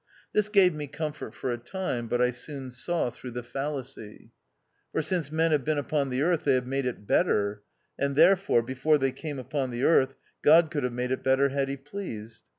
[0.33, 4.31] This gave me comfort for a time, but I soon saw through the fallacy.
[4.91, 7.61] For since men have been upon the earth they have made it better;
[7.99, 11.69] and therefore, before they came upon the earth, God could have made it better had
[11.69, 12.41] he pleased.